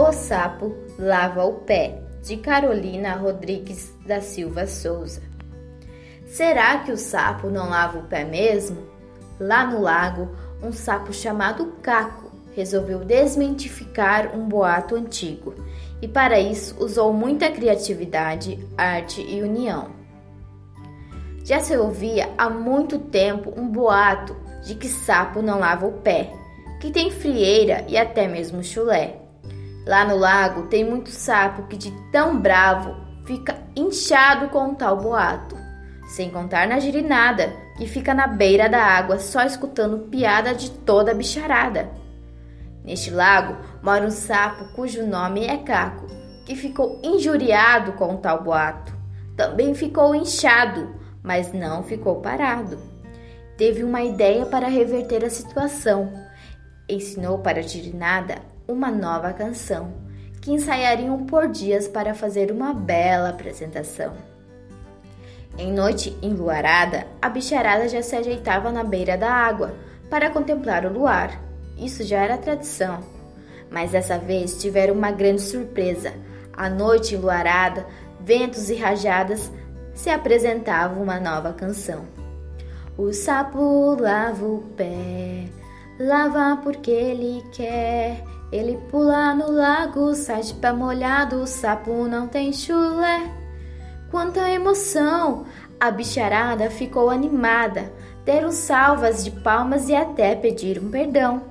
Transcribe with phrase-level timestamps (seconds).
[0.00, 5.20] O Sapo Lava o Pé, de Carolina Rodrigues da Silva Souza.
[6.24, 8.78] Será que o sapo não lava o pé mesmo?
[9.38, 10.30] Lá no lago,
[10.62, 15.54] um sapo chamado Caco resolveu desmentificar um boato antigo
[16.00, 19.90] e, para isso, usou muita criatividade, arte e união.
[21.44, 26.32] Já se ouvia há muito tempo um boato de que sapo não lava o pé,
[26.80, 29.19] que tem frieira e até mesmo chulé.
[29.90, 32.94] Lá no lago tem muito sapo que de tão bravo
[33.24, 35.56] fica inchado com um tal boato.
[36.06, 41.10] Sem contar na girinada, que fica na beira da água só escutando piada de toda
[41.10, 41.90] a bicharada.
[42.84, 46.06] Neste lago mora um sapo cujo nome é Caco,
[46.46, 48.96] que ficou injuriado com o tal boato.
[49.36, 52.78] Também ficou inchado, mas não ficou parado.
[53.56, 56.12] Teve uma ideia para reverter a situação.
[56.88, 59.92] Ensinou para a girinada uma nova canção,
[60.40, 64.14] que ensaiariam por dias para fazer uma bela apresentação.
[65.58, 69.74] Em noite enluarada, a bicharada já se ajeitava na beira da água
[70.08, 71.38] para contemplar o luar.
[71.76, 73.00] Isso já era tradição.
[73.70, 76.12] Mas dessa vez tiveram uma grande surpresa.
[76.52, 77.86] À noite enluarada,
[78.20, 79.50] ventos e rajadas,
[79.94, 82.04] se apresentava uma nova canção.
[82.96, 85.46] O sapo lava o pé,
[85.98, 88.22] lava porque ele quer.
[88.52, 93.30] Ele pula no lago, sai de pé molhado, o sapo não tem chulé.
[94.10, 95.46] Quanta emoção!
[95.78, 97.92] A bicharada ficou animada,
[98.24, 101.42] deram salvas de palmas e até pediram perdão.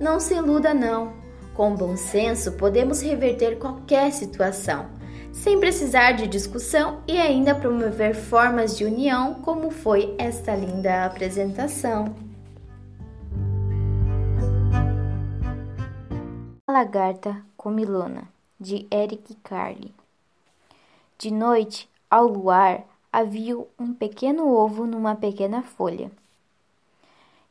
[0.00, 1.12] Não se iluda, não.
[1.54, 4.86] Com bom senso, podemos reverter qualquer situação,
[5.32, 12.27] sem precisar de discussão e ainda promover formas de união, como foi esta linda apresentação.
[16.70, 18.28] Lagarta Comilona,
[18.60, 19.94] de Eric Carle.
[21.16, 26.12] De noite, ao luar, havia um pequeno ovo numa pequena folha.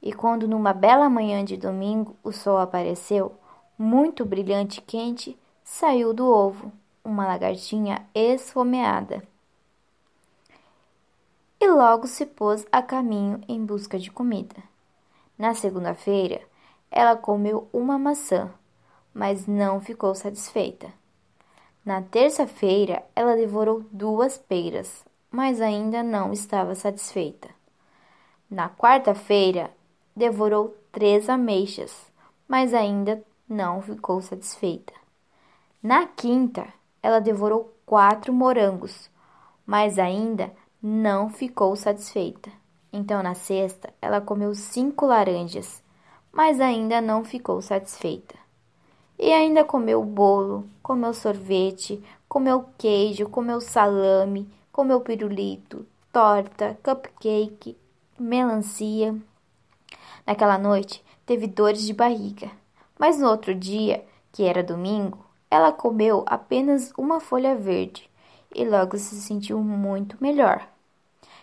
[0.04, 3.34] E quando numa bela manhã de domingo o sol apareceu,
[3.76, 6.72] muito brilhante e quente, saiu do ovo
[7.04, 9.28] uma lagartinha esfomeada.
[11.60, 14.58] E logo se pôs a caminho em busca de comida.
[15.36, 16.40] Na segunda-feira,
[16.92, 18.54] ela comeu uma maçã
[19.18, 20.94] mas não ficou satisfeita.
[21.84, 27.50] Na terça-feira, ela devorou duas peiras, mas ainda não estava satisfeita.
[28.48, 29.72] Na quarta-feira,
[30.16, 32.12] devorou três ameixas,
[32.48, 34.94] mas ainda não ficou satisfeita.
[35.82, 36.68] Na quinta,
[37.02, 39.10] ela devorou quatro morangos,
[39.66, 42.52] mas ainda não ficou satisfeita.
[42.94, 45.82] Então, na sexta, ela comeu cinco laranjas,
[46.32, 48.47] mas ainda não ficou satisfeita.
[49.20, 57.76] E ainda comeu bolo, comeu sorvete, comeu queijo, comeu salame, comeu pirulito, torta, cupcake,
[58.20, 59.16] melancia.
[60.24, 62.52] Naquela noite teve dores de barriga,
[63.00, 68.08] mas no outro dia, que era domingo, ela comeu apenas uma folha verde
[68.54, 70.68] e logo se sentiu muito melhor.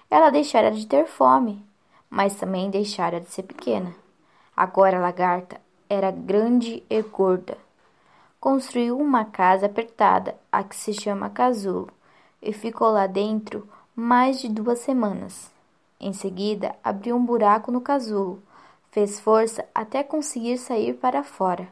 [0.08, 1.60] Ela deixara de ter fome,
[2.08, 3.92] mas também deixara de ser pequena.
[4.56, 7.63] Agora a lagarta era grande e gorda
[8.44, 11.88] construiu uma casa apertada, a que se chama casulo,
[12.42, 13.66] e ficou lá dentro
[13.96, 15.50] mais de duas semanas.
[15.98, 18.42] Em seguida, abriu um buraco no casulo,
[18.90, 21.66] fez força até conseguir sair para fora.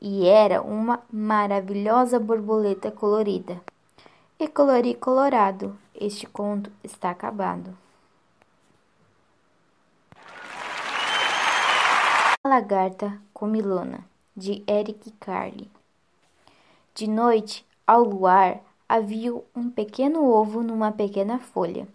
[0.00, 3.60] E era uma maravilhosa borboleta colorida.
[4.40, 7.72] E colori colorado, este conto está acabado.
[12.42, 14.00] A lagarta comilona,
[14.36, 15.75] de Eric Carle.
[16.96, 21.86] De noite, ao luar, havia um pequeno ovo numa pequena folha.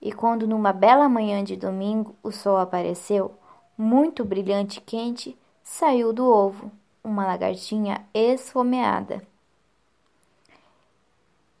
[0.00, 3.34] E quando numa bela manhã de domingo o sol apareceu,
[3.76, 6.72] muito brilhante e quente, saiu do ovo
[7.04, 9.22] uma lagartinha esfomeada.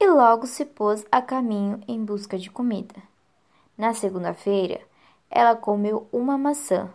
[0.00, 3.02] E logo se pôs a caminho em busca de comida.
[3.76, 4.80] Na segunda-feira,
[5.30, 6.88] ela comeu uma maçã,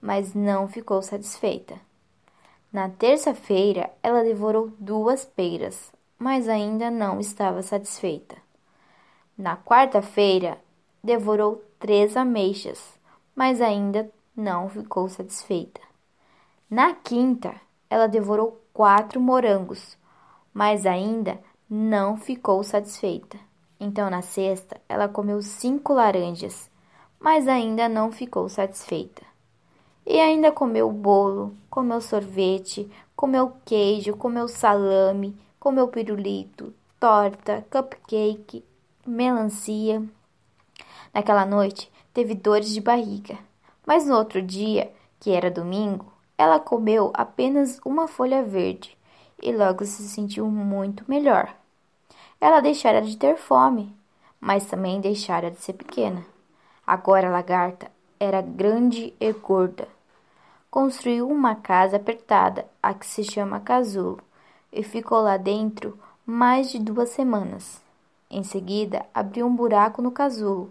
[0.00, 1.78] mas não ficou satisfeita.
[2.72, 8.36] Na terça-feira, ela devorou duas peiras, mas ainda não estava satisfeita.
[9.36, 10.58] Na quarta-feira,
[11.02, 12.98] devorou três ameixas,
[13.34, 15.80] mas ainda não ficou satisfeita.
[16.68, 17.54] Na quinta,
[17.88, 19.96] ela devorou quatro morangos,
[20.52, 21.40] mas ainda
[21.70, 23.38] não ficou satisfeita.
[23.78, 26.70] Então, na sexta, ela comeu cinco laranjas,
[27.20, 29.22] mas ainda não ficou satisfeita.
[30.06, 38.64] E ainda comeu bolo, comeu sorvete, comeu queijo, comeu salame, comeu pirulito, torta, cupcake,
[39.04, 40.00] melancia.
[41.12, 43.36] Naquela noite teve dores de barriga,
[43.84, 48.96] mas no outro dia, que era domingo, ela comeu apenas uma folha verde
[49.42, 51.52] e logo se sentiu muito melhor.
[52.40, 53.92] Ela deixara de ter fome,
[54.40, 56.24] mas também deixara de ser pequena.
[56.86, 59.95] Agora a lagarta era grande e gorda.
[60.78, 64.20] Construiu uma casa apertada, a que se chama casulo,
[64.70, 67.80] e ficou lá dentro mais de duas semanas.
[68.30, 70.70] Em seguida, abriu um buraco no casulo,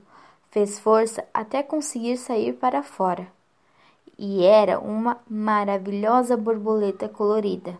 [0.52, 3.28] fez força até conseguir sair para fora.
[4.16, 7.75] E era uma maravilhosa borboleta colorida.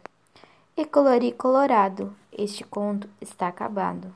[0.76, 4.12] E colori colorado, este conto está acabado.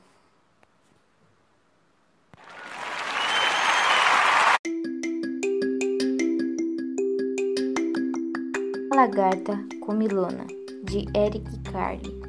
[8.99, 10.45] Lagarta Comilona,
[10.83, 12.21] de Eric Carle.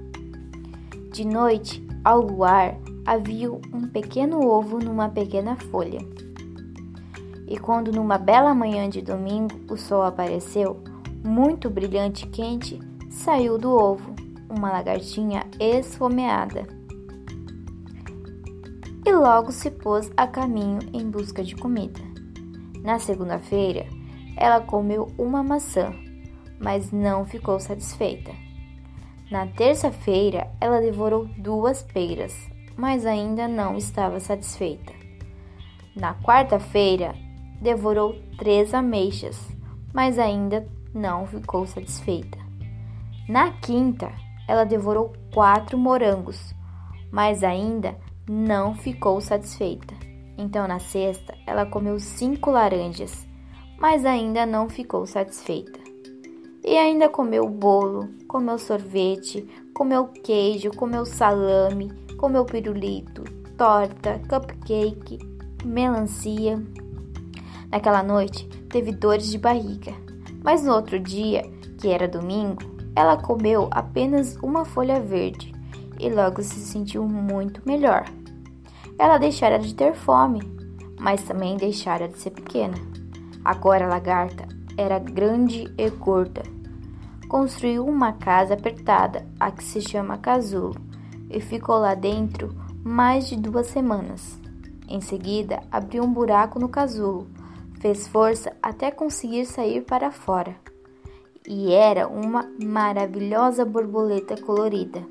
[1.12, 5.98] De noite, ao luar, havia um pequeno ovo numa pequena folha.
[7.48, 10.80] E quando numa bela manhã de domingo o sol apareceu,
[11.26, 12.78] muito brilhante e quente,
[13.10, 14.14] saiu do ovo
[14.48, 16.68] uma lagartinha esfomeada.
[19.04, 22.00] E logo se pôs a caminho em busca de comida.
[22.84, 23.86] Na segunda-feira,
[24.36, 25.92] ela comeu uma maçã,
[26.60, 28.30] mas não ficou satisfeita.
[29.30, 32.36] Na terça-feira, ela devorou duas peiras,
[32.76, 34.92] mas ainda não estava satisfeita.
[35.96, 37.14] Na quarta-feira,
[37.60, 39.48] devorou três ameixas,
[39.92, 42.38] mas ainda não ficou satisfeita.
[43.28, 44.12] Na quinta,
[44.48, 46.54] ela devorou quatro morangos,
[47.10, 47.96] mas ainda
[48.28, 49.94] não ficou satisfeita.
[50.36, 53.26] Então, na sexta, ela comeu cinco laranjas,
[53.78, 55.79] mas ainda não ficou satisfeita.
[56.62, 63.24] E ainda comeu bolo, comeu sorvete, comeu queijo, comeu salame, comeu pirulito,
[63.56, 65.18] torta, cupcake,
[65.64, 66.62] melancia.
[67.70, 69.94] Naquela noite teve dores de barriga,
[70.44, 71.42] mas no outro dia,
[71.78, 72.62] que era domingo,
[72.94, 75.54] ela comeu apenas uma folha verde
[75.98, 78.04] e logo se sentiu muito melhor.
[78.98, 80.40] Ela deixara de ter fome,
[81.00, 82.74] mas também deixara de ser pequena.
[83.42, 86.42] Agora a lagarta era grande e gorda.
[87.28, 90.74] Construiu uma casa apertada, a que se chama casulo,
[91.28, 94.40] e ficou lá dentro mais de duas semanas.
[94.88, 97.28] Em seguida, abriu um buraco no casulo,
[97.78, 100.56] fez força até conseguir sair para fora.
[101.46, 105.02] E era uma maravilhosa borboleta colorida.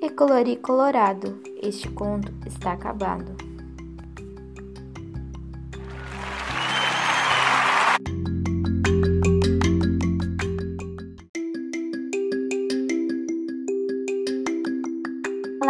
[0.00, 3.45] E colori colorado, este conto está acabado.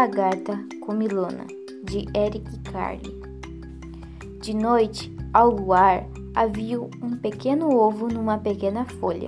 [0.07, 1.49] Lagarta Comilona,
[1.83, 3.21] de Eric Carle.
[4.41, 9.27] De noite, ao luar, havia um pequeno ovo numa pequena folha.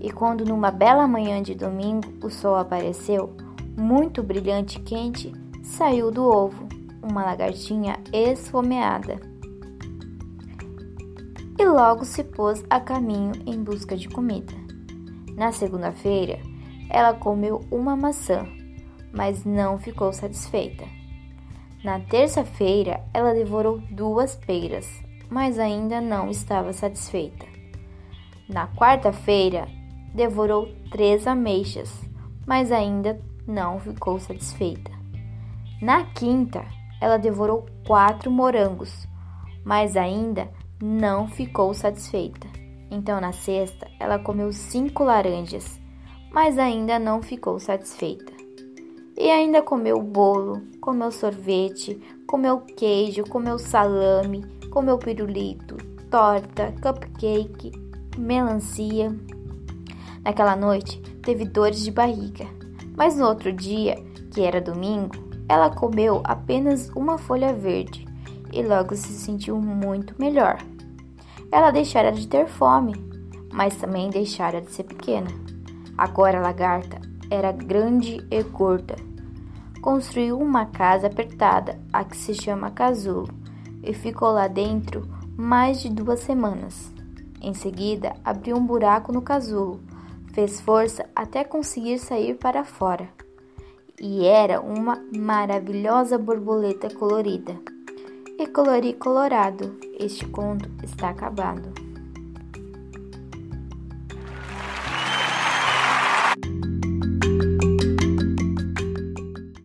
[0.00, 3.32] E quando numa bela manhã de domingo o sol apareceu,
[3.78, 5.32] muito brilhante e quente,
[5.62, 6.68] saiu do ovo
[7.00, 9.20] uma lagartinha esfomeada.
[11.56, 14.54] E logo se pôs a caminho em busca de comida.
[15.36, 16.40] Na segunda-feira,
[16.90, 18.44] ela comeu uma maçã
[19.12, 20.84] mas não ficou satisfeita.
[21.82, 24.86] Na terça-feira, ela devorou duas peiras,
[25.30, 27.46] mas ainda não estava satisfeita.
[28.48, 29.66] Na quarta-feira,
[30.14, 31.90] devorou três ameixas,
[32.46, 34.90] mas ainda não ficou satisfeita.
[35.80, 36.64] Na quinta,
[37.00, 39.08] ela devorou quatro morangos,
[39.64, 40.50] mas ainda
[40.82, 42.46] não ficou satisfeita.
[42.90, 45.80] Então, na sexta, ela comeu cinco laranjas,
[46.32, 48.39] mas ainda não ficou satisfeita.
[49.20, 55.76] E ainda comeu bolo, comeu sorvete, comeu queijo, comeu salame, comeu pirulito,
[56.10, 57.70] torta, cupcake,
[58.16, 59.14] melancia.
[60.24, 62.46] Naquela noite teve dores de barriga,
[62.96, 65.14] mas no outro dia, que era domingo,
[65.50, 68.08] ela comeu apenas uma folha verde
[68.50, 70.56] e logo se sentiu muito melhor.
[71.52, 72.94] Ela deixara de ter fome,
[73.52, 75.28] mas também deixara de ser pequena.
[75.98, 76.98] Agora a lagarta
[77.30, 79.09] era grande e gorda
[79.80, 83.28] construiu uma casa apertada, a que se chama casulo,
[83.82, 86.92] e ficou lá dentro mais de duas semanas.
[87.40, 89.80] Em seguida, abriu um buraco no casulo,
[90.34, 93.08] fez força até conseguir sair para fora.
[93.98, 97.58] E era uma maravilhosa borboleta colorida.
[98.38, 101.79] E colori colorado, este conto está acabado.